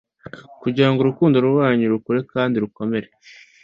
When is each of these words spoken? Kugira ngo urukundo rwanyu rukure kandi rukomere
Kugira 0.61 0.89
ngo 0.89 0.99
urukundo 1.01 1.35
rwanyu 1.47 1.91
rukure 1.93 2.19
kandi 2.33 2.55
rukomere 2.63 3.07